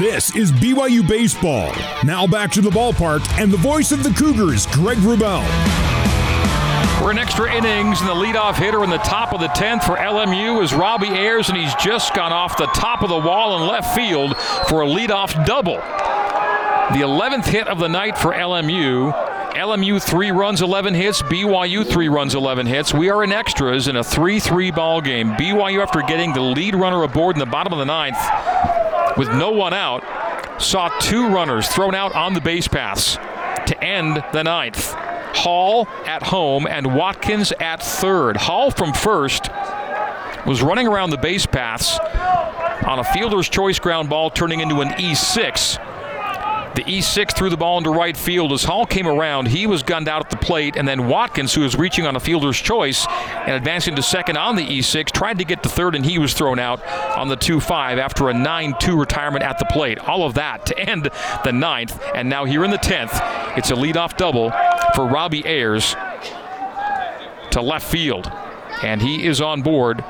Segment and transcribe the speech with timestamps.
[0.00, 1.74] This is BYU Baseball.
[2.04, 5.42] Now back to the ballpark and the voice of the Cougars, Greg Wrubell.
[7.02, 9.96] We're in extra innings, and the leadoff hitter in the top of the 10th for
[9.96, 13.68] LMU is Robbie Ayers, and he's just gone off the top of the wall in
[13.68, 14.38] left field
[14.70, 15.74] for a leadoff double.
[15.74, 19.12] The 11th hit of the night for LMU.
[19.52, 21.20] LMU three runs, 11 hits.
[21.20, 22.94] BYU three runs, 11 hits.
[22.94, 25.32] We are in extras in a 3 3 ball game.
[25.32, 28.16] BYU, after getting the lead runner aboard in the bottom of the ninth,
[29.20, 30.02] with no one out,
[30.62, 33.16] saw two runners thrown out on the base paths
[33.66, 34.94] to end the ninth.
[35.34, 38.38] Hall at home and Watkins at third.
[38.38, 39.50] Hall from first
[40.46, 41.98] was running around the base paths
[42.88, 45.89] on a fielder's choice ground ball, turning into an E6.
[46.74, 48.52] The E6 threw the ball into right field.
[48.52, 51.62] As Hall came around, he was gunned out at the plate, and then Watkins, who
[51.62, 55.44] was reaching on a fielder's choice and advancing to second on the E6, tried to
[55.44, 56.84] get to third, and he was thrown out
[57.16, 59.98] on the 2 5 after a 9 2 retirement at the plate.
[59.98, 61.10] All of that to end
[61.44, 64.52] the ninth, and now here in the 10th, it's a leadoff double
[64.94, 65.96] for Robbie Ayers
[67.50, 68.30] to left field,
[68.84, 70.04] and he is on board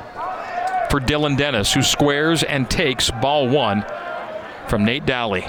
[0.90, 3.86] for Dylan Dennis, who squares and takes ball one
[4.68, 5.46] from Nate Dally.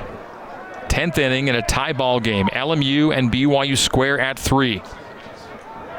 [0.92, 2.48] 10th inning in a tie ball game.
[2.48, 4.84] LMU and BYU square at three.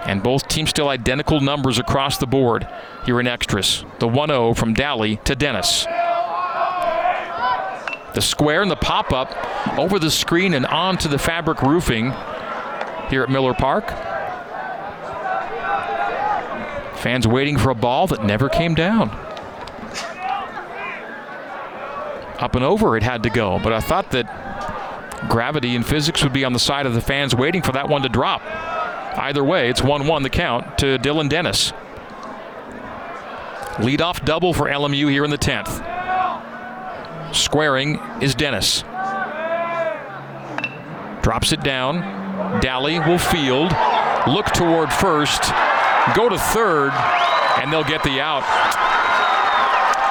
[0.05, 2.69] And both teams still identical numbers across the board
[3.07, 3.87] here in extras.
[4.01, 5.85] The 1 0 from Dally to Dennis.
[8.15, 9.35] The square and the pop up
[9.79, 12.13] over the screen and onto the fabric roofing
[13.09, 13.89] here at Miller Park.
[16.99, 19.09] Fans waiting for a ball that never came down.
[22.39, 24.42] Up and over it had to go, but I thought that
[25.29, 28.03] gravity and physics would be on the side of the fans waiting for that one
[28.03, 28.43] to drop.
[29.19, 31.73] Either way, it's 1 1 the count to Dylan Dennis.
[33.79, 35.83] Leadoff double for LMU here in the 10th.
[37.35, 38.83] Squaring is Dennis.
[41.23, 42.01] Drops it down.
[42.61, 43.73] Dally will field.
[44.27, 45.43] Look toward first.
[46.15, 46.93] Go to third.
[47.61, 48.43] And they'll get the out.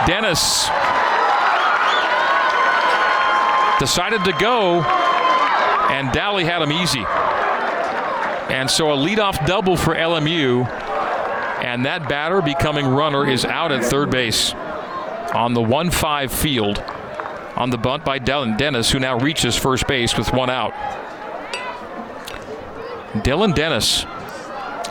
[0.08, 0.70] Dennis
[3.80, 4.82] decided to go,
[5.90, 7.04] and Dally had him easy.
[8.54, 10.68] And so a leadoff double for LMU,
[11.64, 14.54] and that batter becoming runner is out at third base
[15.34, 16.84] on the 1 5 field
[17.56, 20.74] on the bunt by Dylan Dennis, who now reaches first base with one out.
[23.24, 24.06] Dylan Dennis,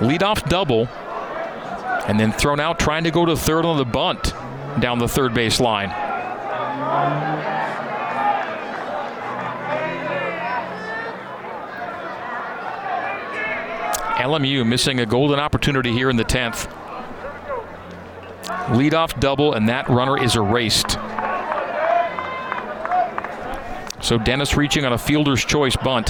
[0.00, 0.86] leadoff double,
[2.06, 4.34] and then thrown out trying to go to third on the bunt
[4.78, 5.90] down the third base line.
[14.20, 16.70] LMU missing a golden opportunity here in the 10th.
[18.68, 20.98] Leadoff double, and that runner is erased.
[24.02, 26.08] So Dennis reaching on a fielder's choice bunt.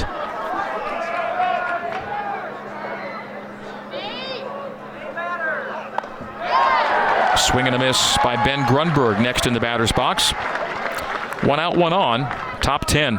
[7.38, 10.32] Swing and a miss by Ben Grunberg next in the batter's box.
[11.44, 12.22] One out, one on.
[12.60, 13.18] Top 10.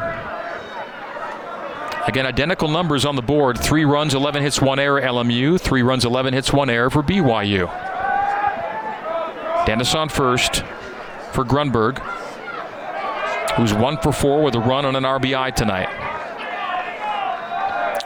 [2.06, 3.58] Again, identical numbers on the board.
[3.58, 5.60] Three runs, 11 hits, one error, LMU.
[5.60, 7.66] Three runs, 11 hits, one error for BYU.
[9.66, 10.64] Dennis on first
[11.32, 11.98] for Grunberg,
[13.56, 15.88] who's one for four with a run on an RBI tonight.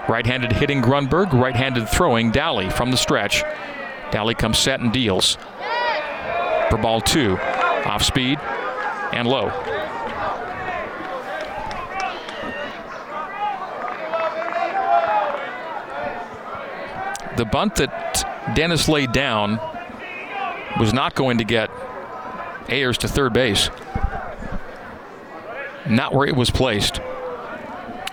[0.09, 3.43] Right-handed hitting Grunberg, right-handed throwing Dally from the stretch.
[4.13, 5.39] Dally comes set and deals
[6.69, 7.39] for ball two.
[7.39, 8.39] Off speed
[9.13, 9.49] and low.
[17.37, 19.61] The bunt that Dennis laid down
[20.79, 21.71] was not going to get
[22.69, 23.71] Ayers to third base.
[25.89, 27.01] Not where it was placed.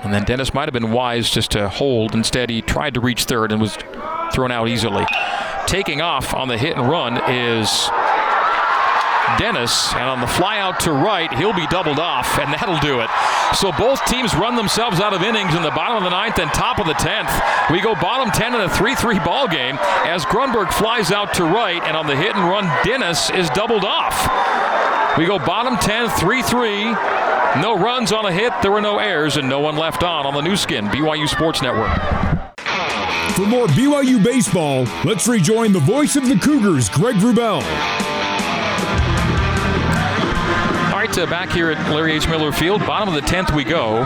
[0.03, 2.13] And then Dennis might have been wise just to hold.
[2.13, 3.77] Instead, he tried to reach third and was
[4.33, 5.05] thrown out easily.
[5.65, 7.89] Taking off on the hit and run is
[9.37, 12.99] Dennis, and on the fly out to right, he'll be doubled off, and that'll do
[12.99, 13.09] it.
[13.55, 16.51] So both teams run themselves out of innings in the bottom of the ninth and
[16.53, 17.31] top of the tenth.
[17.71, 21.81] We go bottom ten in a 3-3 ball game as Grunberg flies out to right,
[21.83, 24.13] and on the hit and run, Dennis is doubled off.
[25.17, 27.61] We go bottom 10, 3-3.
[27.61, 30.33] No runs on a hit, there were no errors, and no one left on on
[30.33, 31.95] the Nu Skin, BYU Sports Network.
[33.35, 37.63] For more BYU baseball, let's rejoin the voice of the Cougars, Greg Wrubell
[41.17, 42.27] uh, back here at Larry H.
[42.27, 43.97] Miller Field, bottom of the 10th we go.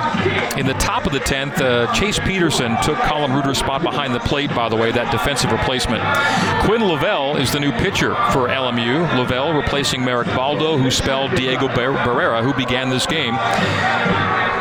[0.57, 4.19] In the top of the 10th, uh, Chase Peterson took Colin Reuter's spot behind the
[4.19, 6.03] plate, by the way, that defensive replacement.
[6.65, 9.17] Quinn Lavelle is the new pitcher for LMU.
[9.17, 13.35] Lavelle replacing Merrick Baldo, who spelled Diego Barrera, who began this game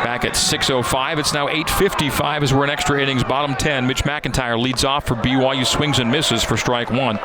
[0.03, 1.19] back at 6.05.
[1.19, 3.85] It's now 8.55 as we're in extra innings, bottom 10.
[3.85, 7.19] Mitch McIntyre leads off for BYU, swings and misses for strike one.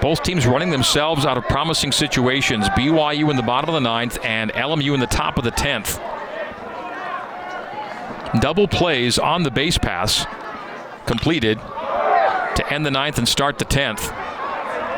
[0.00, 2.68] Both teams running themselves out of promising situations.
[2.70, 6.00] BYU in the bottom of the ninth and LMU in the top of the 10th.
[8.40, 10.24] Double plays on the base pass
[11.06, 14.12] completed to end the ninth and start the 10th.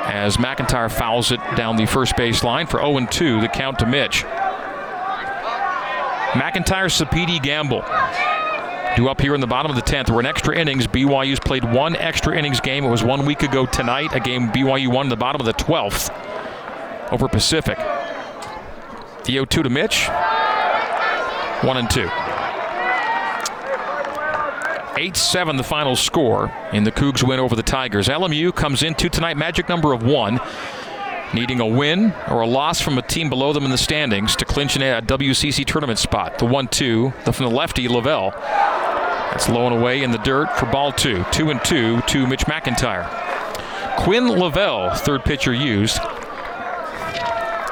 [0.04, 3.86] As McIntyre fouls it down the first base line for 0 2, the count to
[3.86, 4.24] Mitch.
[6.32, 7.82] McIntyre, Sapedi, Gamble
[8.96, 10.10] Due up here in the bottom of the 10th.
[10.10, 10.86] We're in extra innings.
[10.86, 12.84] BYU's played one extra innings game.
[12.84, 15.54] It was one week ago tonight, a game BYU won in the bottom of the
[15.54, 16.10] 12th
[17.12, 17.78] over Pacific.
[19.24, 20.08] The 0 2 to Mitch.
[20.08, 22.08] 1 and 2.
[24.98, 28.08] 8 7 the final score in the Cougs win over the Tigers.
[28.08, 30.40] LMU comes into tonight, magic number of 1
[31.32, 34.44] needing a win or a loss from a team below them in the standings to
[34.44, 36.38] clinch a WCC tournament spot.
[36.38, 38.32] The 1 2 from the lefty, Lavelle.
[39.30, 41.24] That's low and away in the dirt for ball two.
[41.32, 43.08] 2 and 2 to Mitch McIntyre.
[43.96, 45.98] Quinn Lavelle, third pitcher used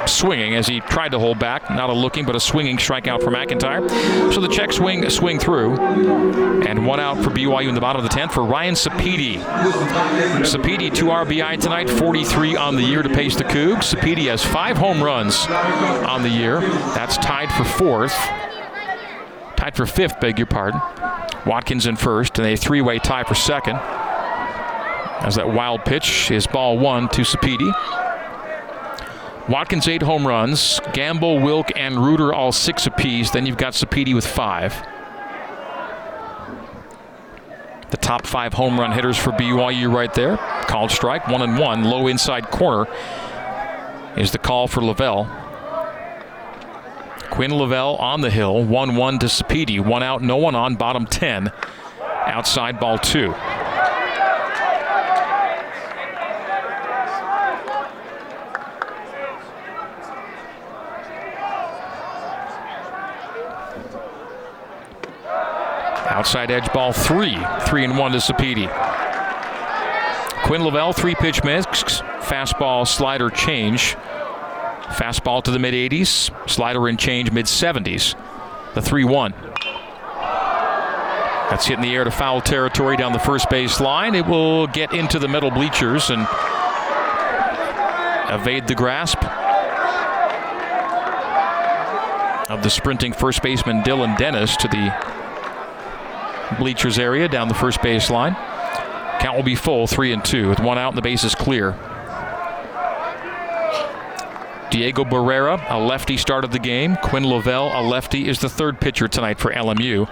[0.07, 1.71] swinging as he tried to hold back.
[1.71, 3.89] Not a looking, but a swinging strikeout for McIntyre.
[4.33, 5.77] So the check swing, swing through.
[6.67, 9.39] And one out for BYU in the bottom of the 10th for Ryan Sapedi.
[10.45, 13.95] Sapedi, two RBI tonight, 43 on the year to pace the Cougs.
[13.95, 16.61] Sapedi has five home runs on the year.
[16.61, 18.15] That's tied for fourth.
[19.57, 20.81] Tied for fifth, beg your pardon.
[21.47, 23.77] Watkins in first, and a three way tie for second.
[23.77, 27.73] As that wild pitch is ball one to Sapedi.
[29.49, 30.81] Watkins eight home runs.
[30.93, 33.31] Gamble, Wilk, and Reuter all six apiece.
[33.31, 34.75] Then you've got Sapedi with five.
[37.91, 40.37] The top five home run hitters for BYU right there.
[40.37, 41.85] Called strike, one and one.
[41.85, 42.87] Low inside corner
[44.17, 45.25] is the call for Lavelle.
[47.31, 49.81] Quinn Lavelle on the hill, 1 1 to Sapedi.
[49.81, 51.51] One out, no one on, bottom 10.
[52.27, 53.35] Outside ball two.
[66.07, 67.39] Outside edge ball three.
[67.63, 68.69] Three and one to Sapedi.
[70.45, 72.03] Quinn Lavelle, three pitch mix.
[72.21, 73.97] Fastball, slider, change.
[74.97, 76.31] Fastball to the mid 80s.
[76.49, 78.15] Slider and change mid 70s.
[78.75, 79.35] The 3 1.
[81.51, 84.15] That's hit in the air to foul territory down the first base line.
[84.15, 86.23] It will get into the middle bleachers and
[88.31, 89.23] evade the grasp
[92.51, 95.14] of the sprinting first baseman Dylan Dennis to the
[96.59, 98.35] bleachers area down the first base line.
[99.21, 101.73] Count will be full, three and two, with one out and the base is clear.
[104.71, 106.97] Diego Barrera, a lefty, started the game.
[106.97, 110.07] Quinn Lavelle, a lefty, is the third pitcher tonight for LMU.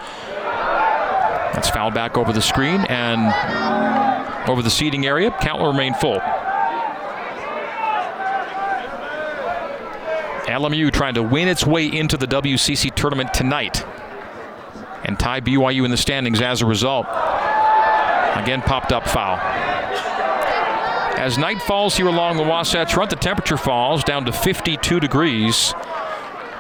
[1.53, 5.31] That's fouled back over the screen and over the seating area.
[5.41, 6.21] Count will remain full.
[10.47, 13.85] LMU trying to win its way into the WCC tournament tonight
[15.13, 17.07] and tie BYU in the standings as a result.
[17.07, 19.37] Again, popped up foul.
[21.19, 25.75] As night falls here along the Wasatch Front, the temperature falls down to 52 degrees.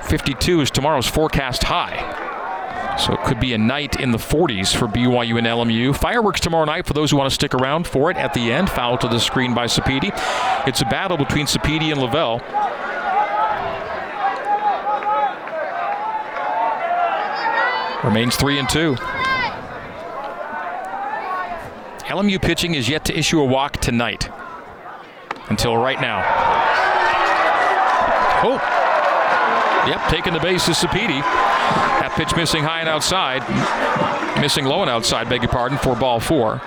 [0.03, 2.99] 52 is tomorrow's forecast high.
[2.99, 5.97] So it could be a night in the 40s for BYU and LMU.
[5.97, 8.69] Fireworks tomorrow night for those who want to stick around for it at the end.
[8.69, 10.13] Foul to the screen by Sapedi.
[10.69, 12.43] It's a battle between Sapedi and Lavelle.
[18.05, 18.97] Remains three and two.
[22.07, 24.29] LMU pitching is yet to issue a walk tonight.
[25.49, 26.23] Until right now.
[28.45, 28.61] Oh.
[29.87, 31.21] Yep, taking the base is Sapedi.
[31.21, 33.43] That pitch missing high and outside.
[34.41, 36.61] Missing low and outside, beg your pardon, for ball four.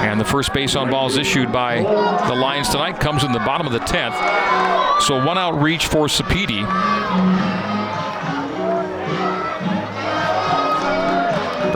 [0.00, 1.82] And the first base on balls issued by
[2.28, 5.02] the Lions tonight comes in the bottom of the 10th.
[5.02, 6.64] So one out reach for Sapedi.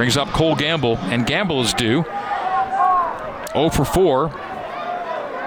[0.00, 2.04] Brings up Cole Gamble, and Gamble is due.
[3.52, 4.28] 0 for 4.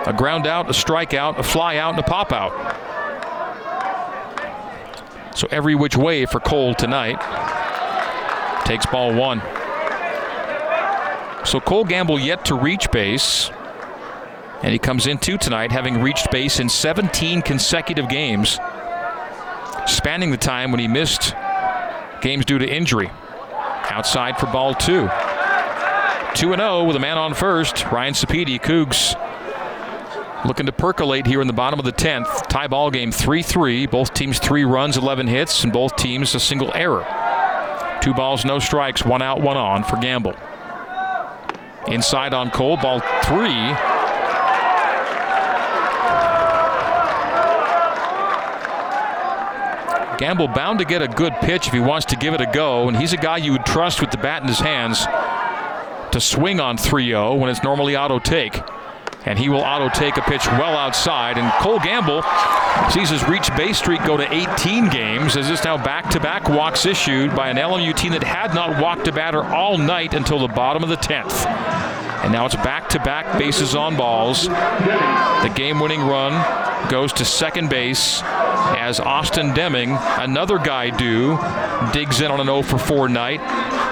[0.06, 2.52] A ground out, a strikeout, a fly out, and a pop out.
[5.36, 7.20] So every which way for Cole tonight.
[8.64, 9.40] Takes ball one.
[11.48, 13.50] So Cole Gamble yet to reach base.
[14.62, 18.60] And he comes in two tonight, having reached base in 17 consecutive games,
[19.88, 21.34] spanning the time when he missed
[22.22, 23.10] games due to injury.
[23.90, 25.10] Outside for ball two.
[26.36, 27.86] 2 0 with a man on first.
[27.92, 29.16] Ryan Sapedi, Cougs
[30.46, 32.48] looking to percolate here in the bottom of the 10th.
[32.48, 33.86] Tie ball game 3 3.
[33.86, 37.06] Both teams three runs, 11 hits, and both teams a single error.
[38.02, 40.36] Two balls, no strikes, one out, one on for Gamble.
[41.88, 43.93] Inside on Cole, ball three.
[50.24, 52.88] Gamble bound to get a good pitch if he wants to give it a go,
[52.88, 55.06] and he's a guy you would trust with the bat in his hands
[56.14, 58.58] to swing on 3 0 when it's normally auto take.
[59.26, 61.38] And he will auto take a pitch well outside.
[61.38, 62.24] And Cole Gamble
[62.90, 66.48] sees his reach base streak go to 18 games as this now back to back
[66.48, 70.40] walks issued by an LMU team that had not walked a batter all night until
[70.40, 71.46] the bottom of the 10th.
[72.24, 74.48] And now it's back to back bases on balls.
[74.48, 76.32] The game winning run
[76.90, 78.22] goes to second base
[78.76, 81.38] as Austin Deming, another guy due,
[81.92, 83.40] digs in on an 0 for 4 night.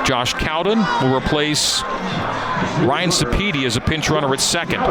[0.05, 1.81] Josh Cowden will replace
[2.83, 4.81] Ryan Sapedi as a pinch runner at second.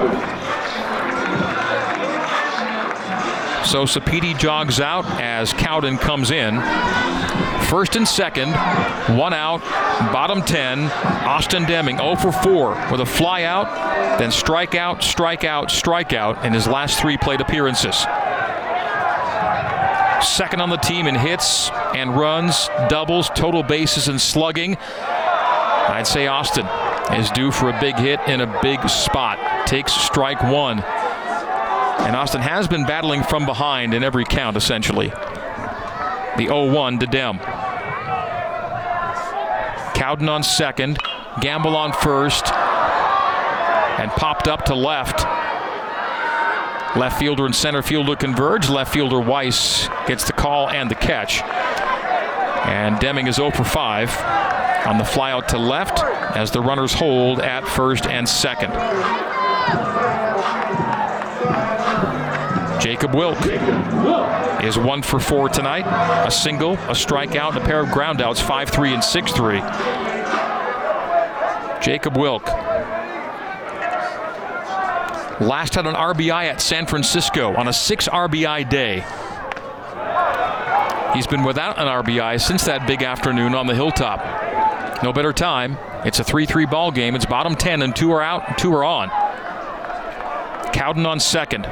[3.66, 6.60] So Sapedi jogs out as Cowden comes in.
[7.68, 8.52] First and second,
[9.16, 9.60] one out,
[10.12, 10.90] bottom 10.
[10.90, 16.66] Austin Deming 0 for 4 with a fly out, then strikeout, strikeout, strikeout in his
[16.66, 18.04] last three plate appearances.
[20.22, 24.76] Second on the team in hits and runs, doubles, total bases, and slugging.
[24.76, 26.66] I'd say Austin
[27.18, 29.66] is due for a big hit in a big spot.
[29.66, 30.80] Takes strike one.
[30.80, 35.08] And Austin has been battling from behind in every count, essentially.
[35.08, 37.38] The 0 1 to Dem.
[39.94, 40.98] Cowden on second,
[41.40, 42.50] Gamble on first,
[44.00, 45.26] and popped up to left.
[46.96, 48.68] Left fielder and center fielder converge.
[48.68, 51.40] Left fielder Weiss gets the call and the catch.
[52.66, 54.10] And Deming is 0 for 5
[54.86, 56.02] on the flyout to left
[56.36, 58.72] as the runners hold at first and second.
[62.80, 63.38] Jacob Wilk
[64.64, 65.86] is one for four tonight.
[66.26, 69.60] A single, a strikeout, and a pair of groundouts, 5 3 and 6 3.
[71.80, 72.46] Jacob Wilk.
[75.40, 79.04] Last had an RBI at San Francisco on a six RBI day.
[81.14, 85.02] He's been without an RBI since that big afternoon on the hilltop.
[85.02, 85.78] No better time.
[86.04, 87.14] It's a 3 3 ball game.
[87.14, 89.08] It's bottom 10, and two are out, and two are on.
[90.72, 91.62] Cowden on second.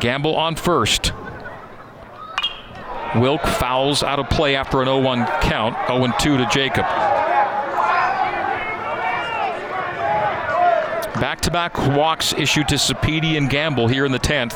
[0.00, 1.12] Gamble on first.
[3.16, 6.84] Wilk fouls out of play after an 0 1 count, 0 2 to Jacob.
[11.20, 14.52] Back to back walks issued to Sapedi and Gamble here in the 10th.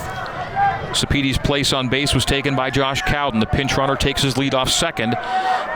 [0.93, 3.41] Sapedi's place on base was taken by Josh Cowden.
[3.41, 5.17] The pinch runner takes his lead off second.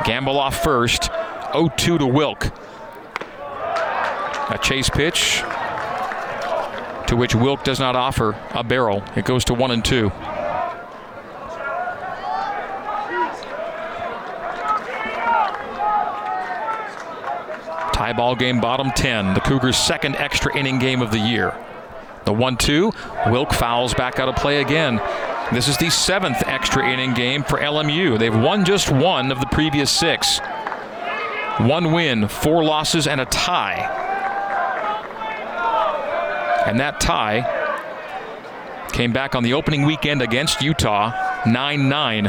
[0.05, 1.05] Gamble off first.
[1.53, 2.53] 0 2 to Wilk.
[4.51, 5.43] A chase pitch
[7.07, 9.03] to which Wilk does not offer a barrel.
[9.17, 10.13] It goes to 1 and 2.
[17.95, 19.35] Tie ball game, bottom 10.
[19.35, 21.57] The Cougars' second extra inning game of the year.
[22.25, 22.93] The 1 2.
[23.29, 24.97] Wilk fouls back out of play again.
[25.53, 28.19] This is the seventh extra inning game for LMU.
[28.19, 30.41] They've won just one of the previous six.
[31.61, 33.79] One win, four losses, and a tie.
[36.67, 37.43] And that tie
[38.93, 41.13] came back on the opening weekend against Utah,
[41.47, 42.27] 9 9.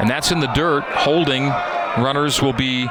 [0.00, 0.82] And that's in the dirt.
[0.82, 1.44] Holding
[2.02, 2.88] runners will be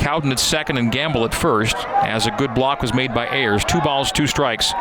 [0.00, 3.62] Cowden at second and Gamble at first, as a good block was made by Ayers.
[3.66, 4.72] Two balls, two strikes.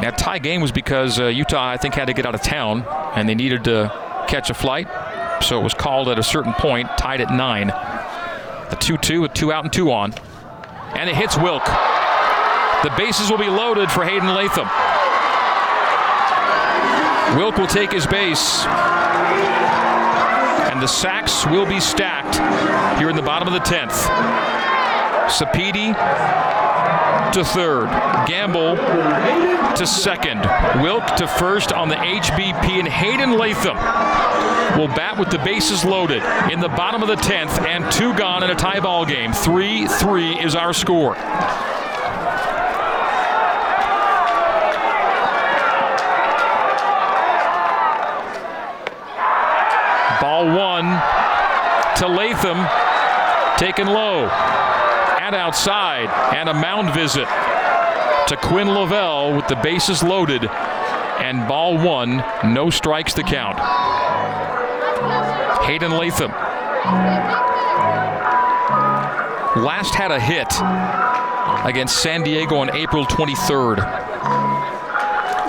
[0.00, 2.86] That tie game was because uh, Utah, I think, had to get out of town
[3.16, 3.92] and they needed to
[4.28, 4.86] catch a flight.
[5.42, 7.66] So it was called at a certain point, tied at nine.
[8.70, 10.14] The 2 2 with two out and two on.
[10.94, 11.64] And it hits Wilk.
[11.64, 14.68] The bases will be loaded for Hayden Latham.
[17.36, 18.64] Wilk will take his base
[20.82, 22.34] the sacks will be stacked
[22.98, 24.02] here in the bottom of the 10th.
[25.28, 25.94] Sapedi
[27.32, 27.86] to third.
[28.26, 28.74] Gamble
[29.76, 30.40] to second.
[30.82, 32.80] Wilk to first on the HBP.
[32.80, 33.76] And Hayden Latham
[34.76, 38.42] will bat with the bases loaded in the bottom of the 10th and two gone
[38.42, 39.32] in a tie ball game.
[39.32, 41.14] 3 3 is our score.
[50.22, 50.71] Ball one
[51.96, 52.58] to Latham,
[53.58, 54.28] taken low
[55.20, 57.26] and outside, and a mound visit
[58.28, 63.58] to Quinn Lavelle with the bases loaded and ball one, no strikes to count.
[65.64, 66.32] Hayden Latham
[69.62, 70.52] last had a hit
[71.68, 73.78] against San Diego on April 23rd.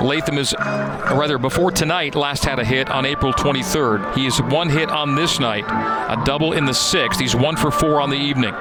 [0.01, 4.15] Latham is, or rather, before tonight, last had a hit on April 23rd.
[4.15, 7.19] He has one hit on this night, a double in the sixth.
[7.19, 8.53] He's one for four on the evening.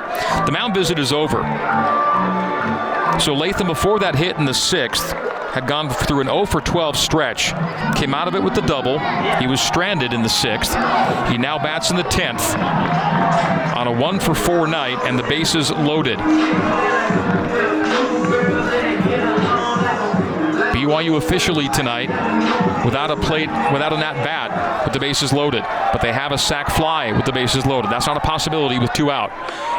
[0.47, 1.43] The mound visit is over.
[3.21, 5.13] So Latham, before that hit in the sixth,
[5.53, 7.53] had gone through an 0 for 12 stretch.
[7.95, 8.99] Came out of it with the double.
[9.39, 10.73] He was stranded in the sixth.
[11.31, 12.57] He now bats in the 10th
[13.77, 16.19] on a 1 for 4 night, and the bases loaded.
[20.83, 22.11] BYU officially tonight
[22.85, 25.63] without a plate, without an at bat with the bases loaded.
[25.93, 27.91] But they have a sac fly with the bases loaded.
[27.91, 29.31] That's not a possibility with two out.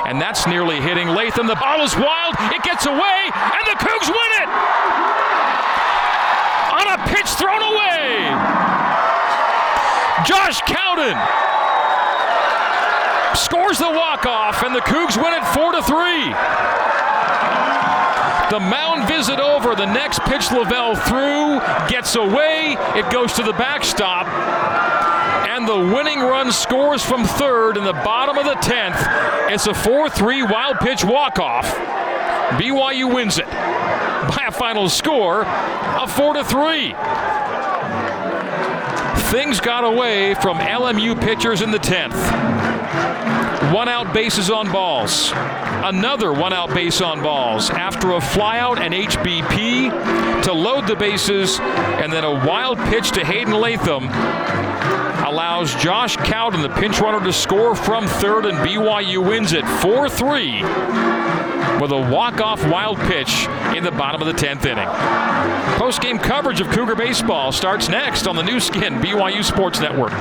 [0.07, 1.47] And that's nearly hitting Latham.
[1.47, 2.35] The ball is wild.
[2.55, 4.49] It gets away, and the Cougs win it!
[6.71, 8.31] On a pitch thrown away!
[10.23, 11.19] Josh Cowden
[13.35, 17.02] scores the walk-off, and the Cougs win it 4 to 3.
[18.53, 19.73] The mound visit over.
[19.73, 21.57] The next pitch Lavelle threw,
[21.89, 22.77] gets away.
[22.95, 24.27] It goes to the backstop.
[25.49, 29.51] And the winning run scores from third in the bottom of the 10th.
[29.51, 31.65] It's a 4 3 wild pitch walk off.
[32.59, 36.93] BYU wins it by a final score of 4 to 3.
[39.31, 42.13] Things got away from LMU pitchers in the 10th.
[43.73, 45.33] One out bases on balls.
[45.83, 51.59] Another one out base on balls after a flyout and HBP to load the bases,
[51.59, 54.05] and then a wild pitch to Hayden Latham
[55.25, 60.07] allows Josh Cowden, the pinch runner, to score from third, and BYU wins it 4
[60.07, 60.61] 3
[61.81, 64.87] with a walk-off wild pitch in the bottom of the 10th inning.
[65.77, 70.13] Post-game coverage of Cougar baseball starts next on the Nu Skin BYU Sports Network.